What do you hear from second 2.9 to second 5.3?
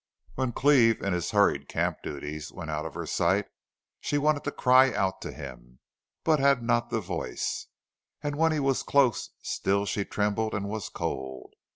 her sight, she wanted to cry out